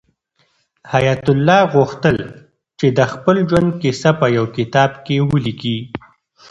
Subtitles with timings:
[0.93, 2.17] حیات الله غوښتل
[2.79, 5.77] چې د خپل ژوند کیسه په یو کتاب کې ولیکي.